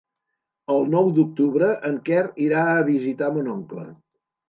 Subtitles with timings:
[0.75, 3.91] El nou d'octubre en Quer irà a visitar mon oncle.